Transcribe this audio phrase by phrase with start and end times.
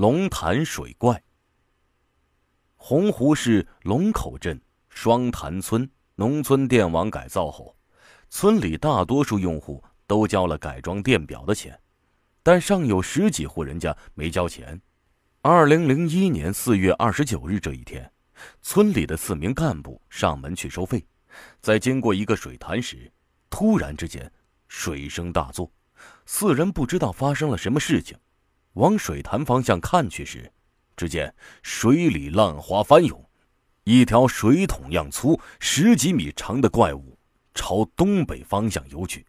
[0.00, 1.22] 龙潭水怪。
[2.74, 7.76] 洪湖市龙口镇双潭村农村电网改造后，
[8.30, 11.78] 村里大多数用户都交了改装电表的钱，
[12.42, 14.80] 但尚有十几户人家没交钱。
[15.42, 18.10] 二零零一年四月二十九日这一天，
[18.62, 21.06] 村里的四名干部上门去收费，
[21.60, 23.12] 在经过一个水潭时，
[23.50, 24.32] 突然之间
[24.66, 25.70] 水声大作，
[26.24, 28.16] 四人不知道发生了什么事情。
[28.74, 30.52] 往水潭方向看去时，
[30.96, 33.28] 只见水里浪花翻涌，
[33.84, 37.18] 一条水桶样粗、十几米长的怪物
[37.54, 39.26] 朝东北方向游去。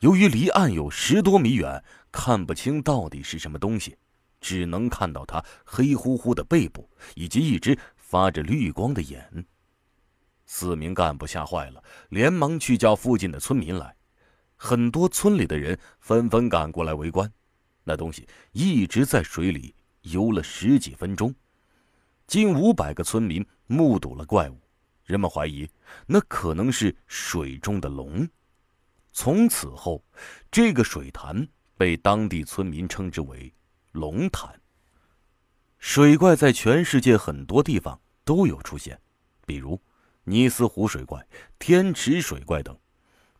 [0.00, 3.96] 由于离岸有十多米远，看不清到底是什么东西，
[4.40, 9.46] 只能看到它黑乎乎的背部以及一只发着绿光的眼。
[10.46, 13.96] 四名干部吓坏了，连忙去叫附近的村民来。
[14.56, 17.32] 很多村里的人纷纷赶过来围观。
[17.84, 21.34] 那东西一直在水里游了十几分钟，
[22.26, 24.58] 近五百个村民目睹了怪物，
[25.04, 25.68] 人们怀疑
[26.06, 28.26] 那可能是水中的龙。
[29.12, 30.02] 从此后，
[30.50, 33.52] 这个水潭被当地村民称之为
[33.92, 34.60] “龙潭”。
[35.78, 38.98] 水怪在全世界很多地方都有出现，
[39.46, 39.80] 比如
[40.24, 41.24] 尼斯湖水怪、
[41.58, 42.76] 天池水怪等。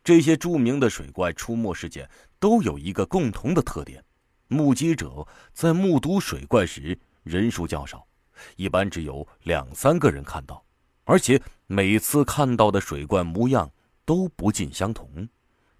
[0.03, 2.07] 这些著名的水怪出没事件
[2.39, 4.05] 都有一个共同的特点。
[4.47, 8.05] 目击者在目睹水怪时人数较少，
[8.55, 10.63] 一般只有两三个人看到，
[11.03, 13.71] 而且每次看到的水怪模样
[14.05, 15.27] 都不尽相同，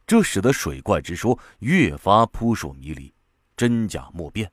[0.08, 3.14] 这使得水怪之说越发扑朔迷离，
[3.56, 4.52] 真假莫辨。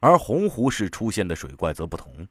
[0.00, 2.28] 而洪湖市出现的水怪则不同，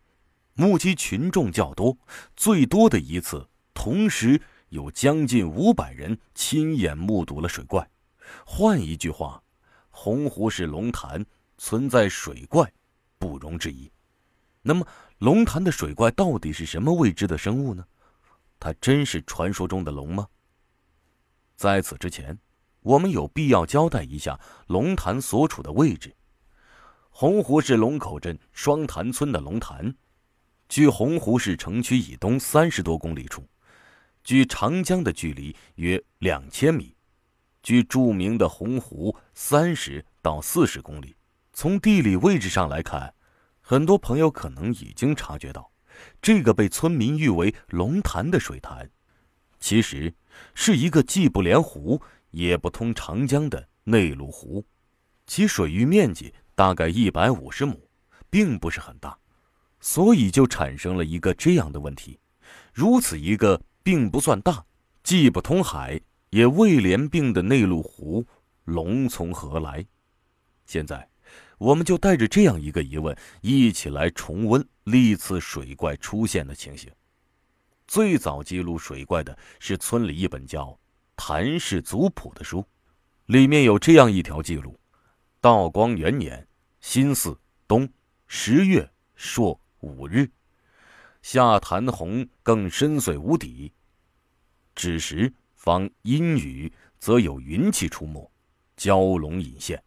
[0.54, 1.98] 目击群众较多，
[2.36, 7.90] 最多的一次同时有将近五百人亲眼目睹了水怪。
[8.46, 9.42] 换一句话。
[9.98, 11.26] 洪湖市龙潭
[11.58, 12.70] 存在水怪，
[13.18, 13.90] 不容置疑。
[14.62, 14.86] 那么，
[15.20, 17.84] 龙潭的水怪到底是什么未知的生物呢？
[18.60, 20.28] 它真是传说中的龙吗？
[21.56, 22.38] 在此之前，
[22.82, 24.38] 我们有必要交代一下
[24.68, 26.14] 龙潭所处的位置。
[27.10, 29.96] 洪湖市龙口镇双潭村的龙潭，
[30.68, 33.48] 距洪湖市城区以东三十多公里处，
[34.26, 36.95] 距长江的距离约两千米。
[37.66, 41.16] 距著名的洪湖三十到四十公里，
[41.52, 43.12] 从地理位置上来看，
[43.60, 45.72] 很多朋友可能已经察觉到，
[46.22, 48.88] 这个被村民誉为“龙潭”的水潭，
[49.60, 50.14] 其实
[50.54, 52.00] 是一个既不连湖
[52.30, 54.64] 也不通长江的内陆湖，
[55.26, 57.90] 其水域面积大概一百五十亩，
[58.30, 59.18] 并不是很大，
[59.80, 62.20] 所以就产生了一个这样的问题：
[62.72, 64.64] 如此一个并不算大，
[65.02, 66.00] 既不通海。
[66.36, 68.28] 也未连并的内陆湖，
[68.66, 69.86] 龙从何来？
[70.66, 71.08] 现在，
[71.58, 76.92] 我们就带着这样一个疑问，一起来重温历次水怪出现的情形。
[77.88, 80.66] 最早记录水怪的是村里一本叫
[81.16, 82.66] 《谭氏族谱》的书，
[83.28, 84.78] 里面有这样一条记录：
[85.40, 86.46] 道光元年
[86.82, 87.88] 辛巳冬
[88.28, 90.30] 十月朔五日，
[91.22, 93.72] 下潭洪更深邃无底，
[94.76, 95.34] 只时。
[95.66, 98.32] 方阴雨，则有云气出没，
[98.78, 99.84] 蛟龙隐现。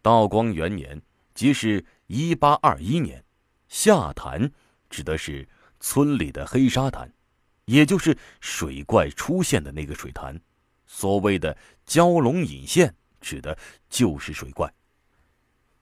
[0.00, 1.02] 道光元年，
[1.34, 3.22] 即是一八二一年，
[3.68, 4.50] 下潭
[4.88, 5.46] 指的是
[5.78, 7.12] 村里的黑沙潭，
[7.66, 10.40] 也就是水怪出现的那个水潭。
[10.86, 11.54] 所谓的
[11.86, 13.58] 蛟龙隐现，指的
[13.90, 14.72] 就是水怪。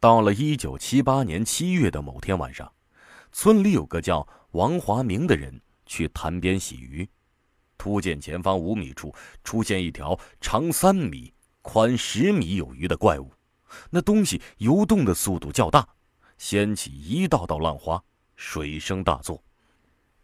[0.00, 2.72] 到了一九七八年七月的某天晚上，
[3.30, 7.08] 村里有个叫王华明的人去潭边洗鱼。
[7.76, 13.32] 突见前方五米处出现一条长三米、宽十米有余的怪物，
[13.90, 15.86] 那东西游动的速度较大，
[16.38, 18.02] 掀起一道道浪花，
[18.36, 19.42] 水声大作，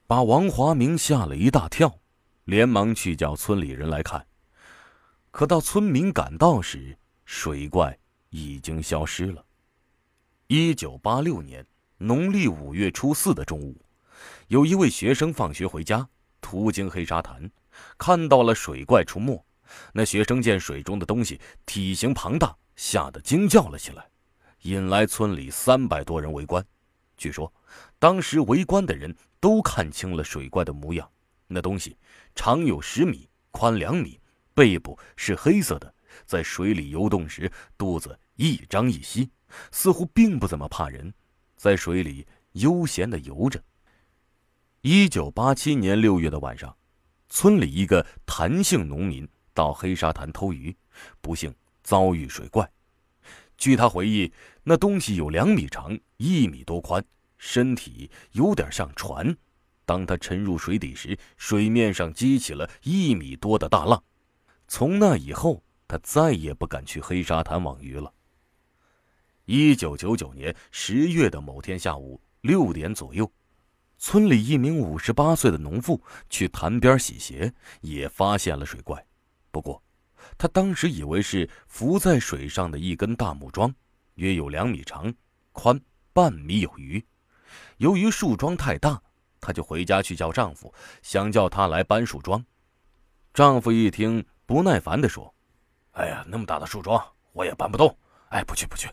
[0.06, 1.99] 把王华明吓了一大跳，
[2.44, 4.27] 连忙去叫村里人来看。
[5.31, 7.97] 可到村民赶到时，水怪
[8.31, 9.44] 已经消失了。
[10.47, 11.65] 一九八六年
[11.98, 13.80] 农历五月初四的中午，
[14.48, 16.09] 有一位学生放学回家。
[16.41, 17.51] 途经黑沙潭，
[17.98, 19.45] 看到了水怪出没。
[19.92, 24.04] 那学生见水中的东西体型庞大，吓得惊叫了起来，
[24.63, 26.65] 引来村里三百多人围观。
[27.16, 27.53] 据说，
[27.98, 31.09] 当时围观的人都看清了水怪的模样。
[31.47, 31.97] 那东西
[32.34, 34.19] 长有十米，宽两米，
[34.54, 35.95] 背部是黑色的，
[36.27, 39.31] 在水里游动时，肚子一张一吸，
[39.71, 41.13] 似乎并不怎么怕人，
[41.57, 43.63] 在水里悠闲地游着。
[44.82, 46.74] 一九八七年六月的晚上，
[47.28, 50.74] 村里一个谭姓农民到黑沙潭偷鱼，
[51.21, 52.66] 不幸遭遇水怪。
[53.59, 54.32] 据他回忆，
[54.62, 57.04] 那东西有两米长，一米多宽，
[57.36, 59.36] 身体有点像船。
[59.84, 64.03] 当他沉入水底时，水面上激起了一米多的大浪。
[64.66, 68.10] 从那以后，他再也不敢去黑沙滩网鱼了。
[69.44, 73.30] 一九九九年十月的某天下午六点左右，
[74.02, 77.52] 村里一名五十八岁的农妇去潭边洗鞋，
[77.82, 79.06] 也发现了水怪。
[79.50, 79.80] 不过，
[80.38, 83.72] 他当时以为是浮在水上的一根大木桩，
[84.14, 85.14] 约有两米长，
[85.52, 85.78] 宽
[86.14, 87.04] 半米有余。
[87.76, 88.98] 由于树桩太大，
[89.38, 92.42] 她就回家去叫丈夫，想叫他来搬树桩。
[93.34, 95.32] 丈夫一听，不耐烦地说
[95.92, 97.04] ：“哎呀，那么大的树桩，
[97.34, 97.94] 我也搬不动。
[98.30, 98.88] 哎，不去不去。”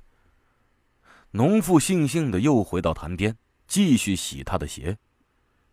[1.31, 3.38] 农妇悻悻的又回到潭边，
[3.68, 4.98] 继续洗他的鞋。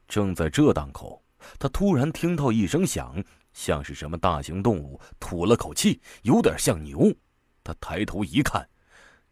[0.07, 1.23] 正在这档口，
[1.59, 7.15] 他突然听到一声响，像是什么大型动物吐了口气，有点像牛。
[7.63, 8.69] 他抬头一看，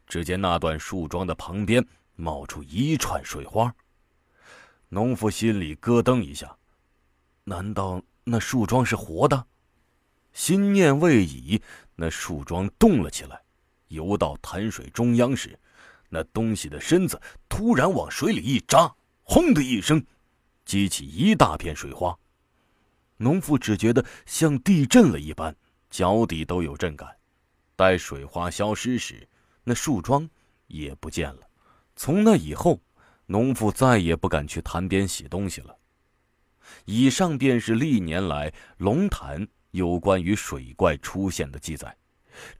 [0.07, 3.75] 只见那段树桩的旁边冒出一串水花。
[4.89, 6.57] 农夫心里咯噔一下，
[7.45, 9.47] 难道那树桩是活的？
[10.33, 11.61] 心念未已，
[11.95, 13.43] 那树桩动了起来，
[13.89, 15.59] 游到潭水中央时。
[16.15, 17.19] 那东西的身子
[17.49, 20.05] 突然往水里一扎，轰的一声，
[20.63, 22.15] 激起一大片水花。
[23.17, 25.57] 农妇只觉得像地震了一般，
[25.89, 27.09] 脚底都有震感。
[27.75, 29.27] 待水花消失时，
[29.65, 30.29] 那树桩
[30.67, 31.41] 也不见了。
[31.97, 32.79] 从那以后，
[33.25, 35.75] 农妇再也不敢去潭边洗东西了。
[36.85, 41.97] 以上便是历年来龙潭有关于水怪出现的记载。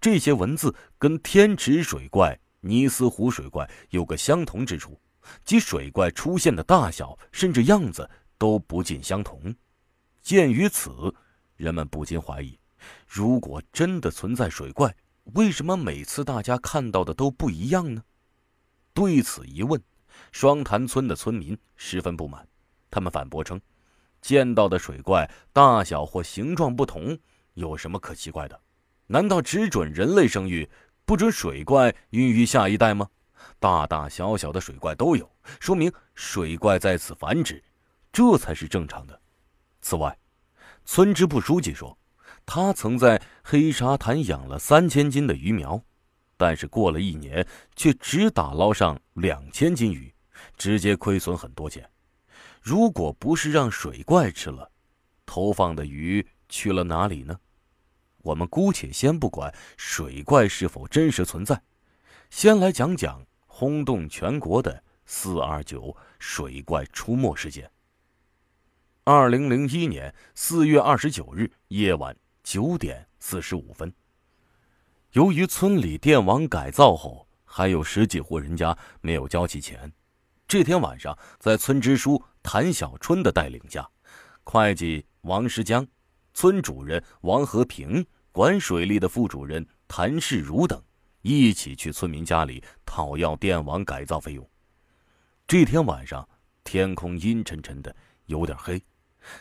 [0.01, 2.39] 这些文字跟天池水怪。
[2.65, 4.99] 尼斯湖水怪有个相同之处，
[5.45, 9.53] 即水怪出现的大小甚至样子都不尽相同。
[10.21, 11.13] 鉴于此，
[11.57, 12.57] 人们不禁怀疑：
[13.07, 14.95] 如果真的存在水怪，
[15.35, 18.03] 为什么每次大家看到的都不一样呢？
[18.95, 19.83] 对此疑问，
[20.31, 22.47] 双潭村的村民十分不满。
[22.91, 23.61] 他们反驳称：
[24.21, 27.19] 见到的水怪大小或形状不同，
[27.55, 28.61] 有什么可奇怪的？
[29.09, 30.71] 难道只准人类生育？
[31.05, 33.09] 不准水怪孕育下一代吗？
[33.59, 37.63] 大大小小的水怪都有，说明水怪在此繁殖，
[38.13, 39.21] 这才是正常的。
[39.81, 40.17] 此外，
[40.85, 41.97] 村支部书记说，
[42.47, 45.81] 他曾在黑沙潭养了三千斤的鱼苗，
[46.37, 47.47] 但是过了一年，
[47.77, 50.13] 却只打捞上两千斤鱼，
[50.57, 51.89] 直接亏损很多钱。
[52.61, 54.71] 如果不是让水怪吃了，
[55.27, 57.37] 投放的鱼去了哪里呢？
[58.23, 61.61] 我们姑且先不管水怪是否真实存在，
[62.31, 67.71] 先来讲讲轰动全国的“四二九”水怪出没事件。
[69.05, 73.93] 二零零一年四月二十九日夜晚九点四十五分，
[75.13, 79.93] 由于村里电网改造后还有十几户人家没有交齐钱，
[80.47, 83.91] 这天晚上在村支书谭小春的带领下，
[84.45, 85.85] 会计王石江。
[86.35, 90.83] 村主任王和平、管水利的副主任谭世如等
[91.21, 94.49] 一起去村民家里讨要电网改造费用。
[95.47, 96.27] 这天晚上，
[96.65, 97.95] 天空阴沉沉的，
[98.25, 98.83] 有点黑，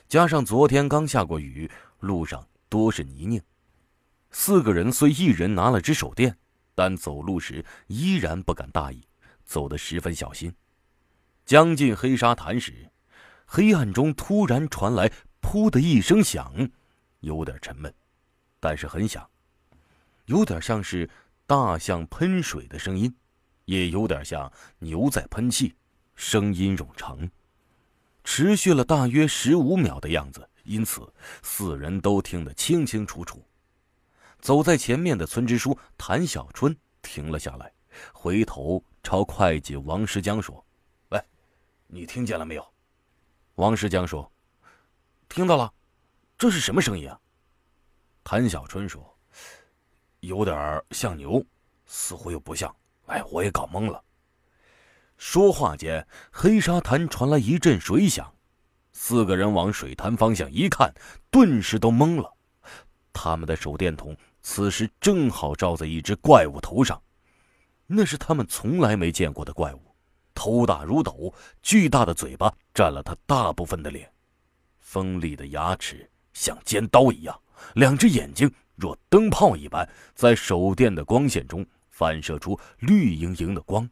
[0.10, 1.72] 加上昨天刚下过雨，
[2.02, 3.42] 路上多是泥泞。
[4.30, 6.38] 四个人虽一人拿了只手电，
[6.76, 9.02] 但走路时依然不敢大意，
[9.46, 10.54] 走得十分小心。
[11.46, 12.92] 将近黑沙潭时，
[13.46, 15.10] 黑暗中突然传来
[15.42, 16.70] “噗”的一声响。
[17.22, 17.94] 有点沉闷，
[18.62, 19.27] 但是很响，
[20.25, 21.10] 有点像是
[21.46, 23.13] 大象喷水的声音，
[23.65, 25.75] 也有点像牛在喷气，
[26.15, 27.30] 声音冗长，
[28.24, 33.44] 持续了大约十五秒的样子，因此四人都听得清清楚楚。
[34.39, 37.74] 走在前面的村支书谭小春停了下来，
[38.13, 40.63] 回头朝会计王石江说
[41.10, 41.24] ：“喂，
[41.88, 42.65] 你听见了没有？”
[43.56, 44.32] 王石江说
[45.27, 45.74] ：“听到了。”
[46.38, 47.21] 这是什么声音啊？
[48.24, 49.18] 谭小春说
[50.22, 51.44] ：“有点像牛，
[51.86, 52.74] 似乎又不像。
[53.08, 54.04] 哎，我也搞懵了。”
[55.18, 58.34] 说话间，黑沙潭传来一阵水响，
[58.92, 60.94] 四个人往水潭方向一看，
[61.30, 62.34] 顿时都懵了。
[63.13, 67.01] 他们的手电筒此时正好照在一只怪物头上，
[67.86, 69.96] 那是他们从来没见过的怪物，
[70.34, 74.12] 头大如斗，巨大的嘴巴占了他大部分的脸，
[74.80, 76.08] 锋利的牙齿。
[76.34, 77.38] 像尖刀一样，
[77.75, 83.89] 两只眼睛若灯泡一般，在手电的光线中反射出绿莹莹的光。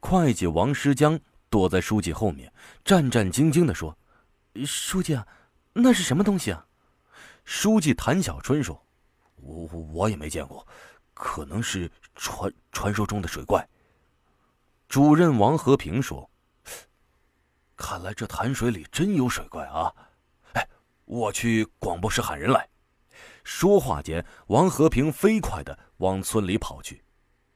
[0.00, 1.18] 会计王师江
[1.50, 2.52] 躲在书记后面，
[2.84, 3.96] 战战兢兢地说
[4.64, 5.26] ：“书记啊，
[5.72, 6.64] 那是什么东西啊？”
[7.44, 8.80] 书记谭小春说
[9.42, 10.66] ：“我我也没见过，
[11.14, 13.66] 可能是传传说中的水怪。
[14.88, 16.30] 主任王和平说
[17.76, 19.92] ：“看来这潭水里真有水怪啊！
[20.52, 20.68] 哎，
[21.06, 22.68] 我去广播室喊人来。”
[23.50, 27.02] 说话间，王和平飞快的往村里跑去。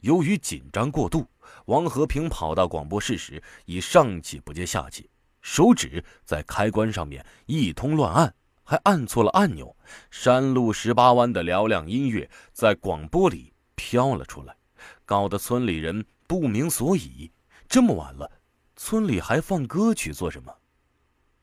[0.00, 1.28] 由于紧张过度，
[1.66, 5.10] 王和平跑到广播室时已上气不接下气，
[5.42, 8.34] 手指在开关上面一通乱按，
[8.64, 9.76] 还按错了按钮。
[10.10, 14.56] 山路十八弯的嘹亮音乐在广播里飘了出来，
[15.04, 16.02] 搞得村里人。
[16.26, 17.30] 不明所以，
[17.68, 18.32] 这么晚了，
[18.76, 20.50] 村里还放歌曲做什么？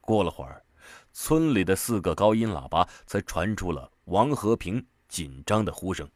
[0.01, 0.63] 过了会儿，
[1.12, 6.10] 村里的四个高音喇叭才传出了王和平紧张的呼声：“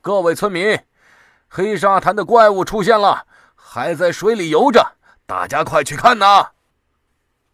[0.00, 0.78] 各位村民，
[1.48, 6.52] 黑沙滩的怪物出现了，还在水里游着，大家快去看呐！”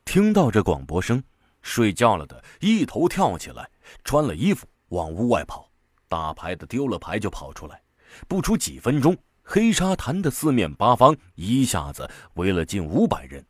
[0.04, 1.22] 听到这广播声，
[1.62, 3.70] 睡觉了的一头跳起来，
[4.04, 5.70] 穿了衣服往屋外跑，
[6.08, 7.80] 打牌的丢了牌就跑出来，
[8.26, 9.16] 不出几分钟。
[9.44, 13.44] 黑沙潭的四面八方一下子围了近五百人。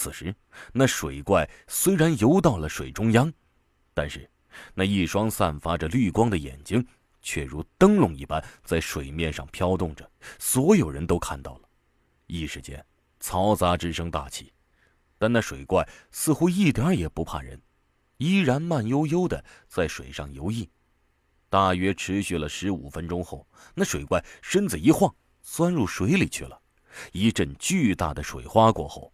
[0.00, 0.34] 此时，
[0.72, 3.30] 那水怪虽然游到了水中央，
[3.92, 4.26] 但是
[4.72, 6.82] 那一双散发着绿光的眼睛
[7.20, 10.10] 却如灯笼一般在水面上飘动着。
[10.38, 11.68] 所有人都看到了，
[12.28, 12.82] 一时间
[13.20, 14.50] 嘈杂之声大起。
[15.18, 17.60] 但那水怪似乎一点也不怕人，
[18.16, 20.66] 依然慢悠悠的在水上游弋。
[21.50, 26.58] 大约持续了十五分钟后，那水怪身子一晃，钻入水里去了。
[27.12, 29.12] 一阵巨大的水花过后，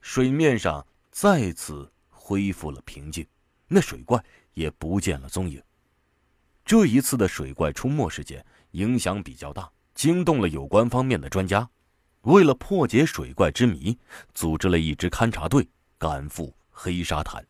[0.00, 3.26] 水面上再次恢复了平静，
[3.66, 4.22] 那水怪
[4.54, 5.62] 也不见了踪影。
[6.64, 11.68] 这一次的水怪出没事件影响比较大，惊动了有关方面的专家。
[12.22, 13.98] 为了破解水怪之谜，
[14.34, 17.46] 组织了一支勘察队赶赴黑沙滩。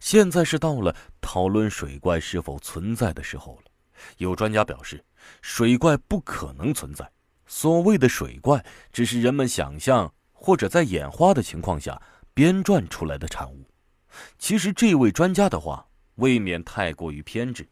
[0.00, 3.70] 现在是到了讨论水怪是否存在的时候了。
[4.18, 5.04] 有专家表示，
[5.40, 7.10] 水怪不可能存在。
[7.46, 12.00] 所谓的水怪，只是人们想象或者在眼花的情况下
[12.32, 13.66] 编撰出来的产物。
[14.38, 17.68] 其实，这位专家的话未免太过于偏执。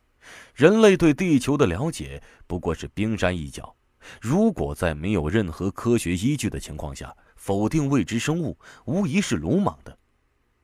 [0.55, 3.75] 人类对地球的了解不过是冰山一角。
[4.21, 9.97] 如果在没有任何科学依据的情况下否定未知生物，无疑是鲁莽的。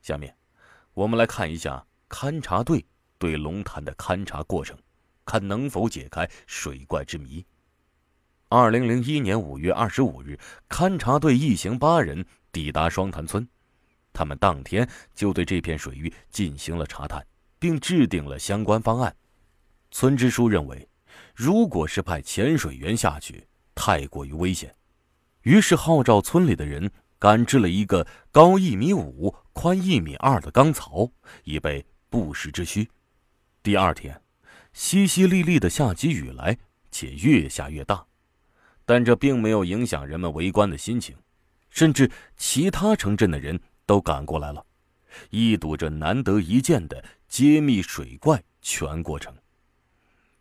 [0.02, 0.35] 下面。
[0.94, 2.85] 我们来看一下勘察队
[3.16, 4.76] 对龙潭的勘察过程，
[5.25, 7.42] 看能否解开水怪之谜。
[8.52, 13.49] 二零零一年五月二十五日，勘察队一行八人抵达双潭村，
[14.12, 17.26] 他们当天就对这片水域进行了查探，
[17.59, 19.16] 并制定了相关方案。
[19.90, 20.87] 村支书认为，
[21.35, 23.42] 如果是派潜水员下去，
[23.75, 24.75] 太过于危险，
[25.44, 26.90] 于是号召村里的人。
[27.18, 31.09] 赶制了一个高一米五、宽一米二的钢槽，
[31.44, 32.90] 以备不时之需。
[33.62, 34.21] 第二天，
[34.75, 36.59] 淅淅沥沥的下起雨来，
[36.90, 38.04] 且越下越大，
[38.92, 41.16] 但这并没有影响人们围观的心情，
[41.70, 44.62] 甚至其他城镇的人都赶过来了，
[45.30, 49.34] 一睹这难得一见的揭秘水怪全过程。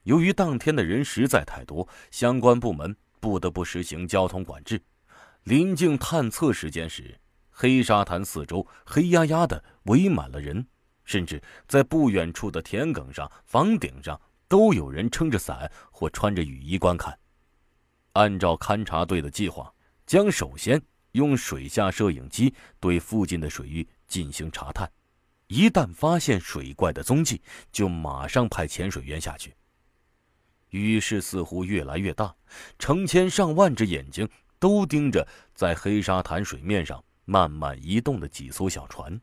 [0.03, 4.81] 由于当天的人实在太多，相关部门不得不实行交通管制。
[5.43, 7.17] 临近探测时间时，
[7.51, 10.67] 黑沙滩四周黑压压的围满了人，
[11.05, 17.17] 甚至在不远处的田埂上、房顶上都有人撑着伞或穿着雨衣观看。
[18.13, 19.74] 按照勘察队的计划，
[20.06, 24.91] 将首先用水下摄影机对附近的水域进行查探，
[25.48, 27.41] 一旦发现水怪的踪迹，
[27.72, 29.56] 就马上派潜水员下去。
[30.70, 32.34] 雨势似乎越来越大，
[32.80, 34.27] 成千上万只眼睛。
[34.62, 39.20] 都盯着在黑沙滩水面上慢慢移动的几艘小船，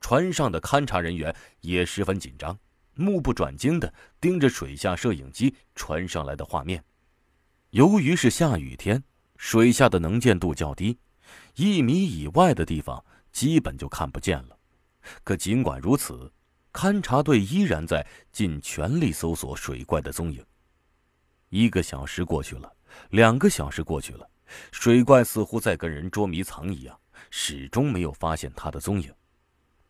[0.00, 2.58] 船上的勘察人员也十分紧张，
[2.94, 6.82] 目不转睛地盯着水下摄影机传上来的画面。
[7.70, 9.02] 由于是下雨天，
[9.36, 10.98] 水下的能见度较低，
[11.54, 14.58] 一米以外的地方基本就看不见了。
[15.22, 16.32] 可尽管如此，
[16.72, 20.42] 勘察队依然在尽全力搜索水怪的踪影。
[21.50, 22.72] 一个小时过去了，
[23.10, 24.26] 两个小时过去了。
[24.72, 26.98] 水怪似乎在跟人捉迷藏一样，
[27.30, 29.12] 始终没有发现他的踪影。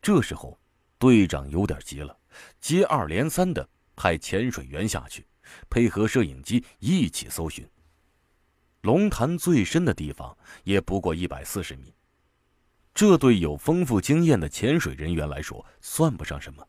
[0.01, 0.59] 这时候，
[0.97, 2.17] 队长有点急了，
[2.59, 5.25] 接二连三的派潜水员下去，
[5.69, 7.67] 配合摄影机一起搜寻。
[8.81, 11.93] 龙潭最深的地方也不过一百四十米，
[12.93, 16.65] 这对有丰富经验的潜水人员来说算不上什么。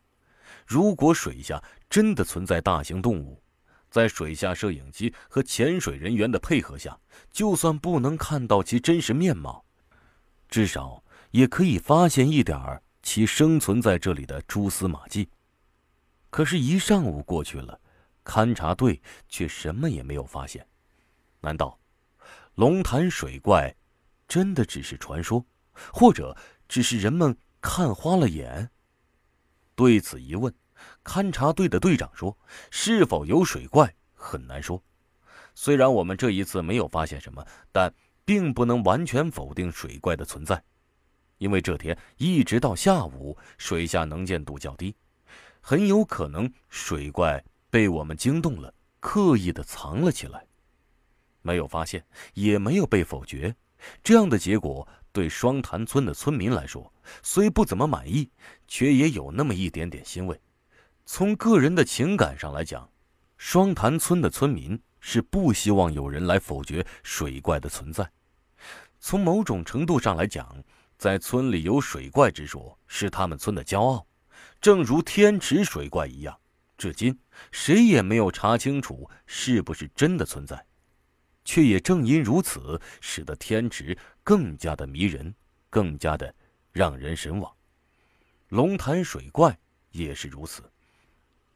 [0.67, 3.41] 如果水下真的存在大型动物，
[3.89, 6.97] 在水下摄影机和潜水人员的配合下，
[7.31, 9.65] 就算不能看到其真实面貌，
[10.47, 15.27] 至少也可以发现一点儿其生存在这里的蛛丝马迹。
[16.29, 17.80] 可是，一上午过去了，
[18.23, 20.65] 勘察队却什么也没有发现。
[21.39, 21.79] 难道
[22.55, 23.75] 龙潭水怪
[24.27, 25.43] 真的只是传说，
[25.91, 26.37] 或者
[26.67, 28.69] 只是人们看花了眼？
[29.75, 30.53] 对此疑问，
[31.03, 32.37] 勘察队的队长说
[32.69, 34.81] ：“是否有水怪很难说。
[35.55, 40.63] 虽然我们这一次没有发现什么，但并不能完全否定水怪的存在，
[41.39, 44.95] 因为这天一直到下午，水下能见度较低，
[45.59, 50.45] 很有可能水怪被我们惊动了，刻意的藏了起来，
[51.41, 53.55] 没有发现，也没有被否决。
[54.03, 56.89] 这样的结果。”对双潭村的村民来说，
[57.21, 58.31] 虽不怎么满意，
[58.65, 60.39] 却也有那么一点点欣慰。
[61.05, 62.89] 从个人的情感上来讲，
[63.37, 68.09] 双潭村的村民是不希望有人来否决水怪的存在。
[69.01, 70.63] 从某种程度上来讲，
[70.97, 74.07] 在村里有水怪之说是他们村的骄傲，
[74.61, 76.39] 正如天池水怪一样，
[76.81, 77.15] 至今
[77.51, 80.65] 谁也没有查清楚是不是真的存在。
[81.45, 85.33] 却也正因如此，使得天池更加的迷人，
[85.69, 86.33] 更加的
[86.71, 87.51] 让人神往。
[88.49, 89.57] 龙潭水怪
[89.91, 90.63] 也是如此，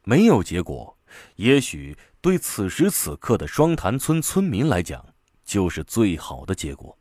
[0.02, 0.96] 没有结果，
[1.36, 5.04] 也许对此时此刻的双潭村村民来讲，
[5.44, 6.96] 就是最好的结果。